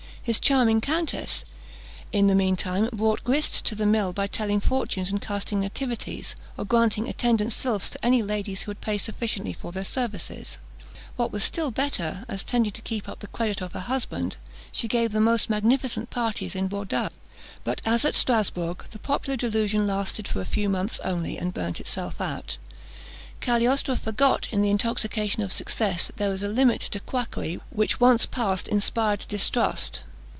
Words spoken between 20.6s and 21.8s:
months only, and burned